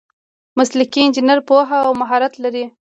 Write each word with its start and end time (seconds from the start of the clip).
مسلکي 0.57 0.99
انجینر 1.03 1.39
پوهه 1.47 1.77
او 1.87 1.91
مهارت 2.01 2.33
لري. 2.43 2.65